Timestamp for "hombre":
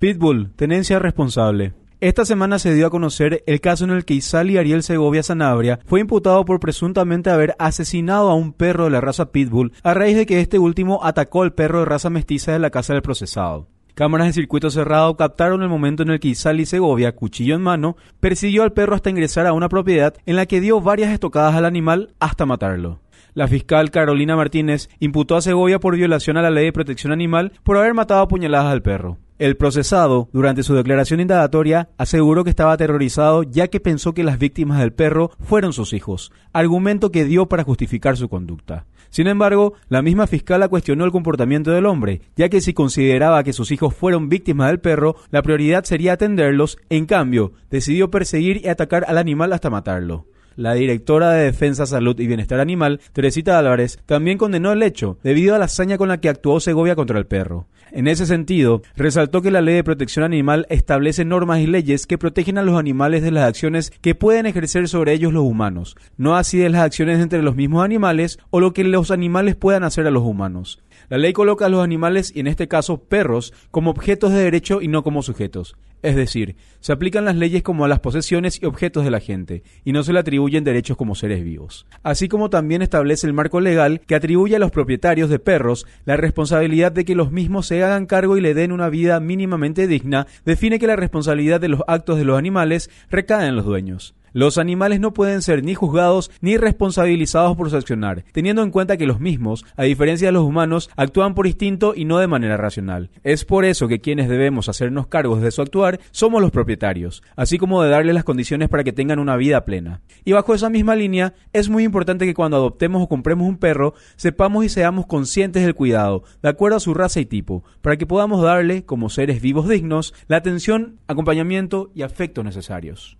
41.86-42.22